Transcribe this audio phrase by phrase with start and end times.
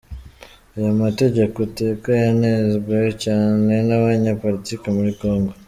[0.77, 5.51] Aya mategeko-teka yanenzwe cyane n'abanyepolitiki muri Kongo.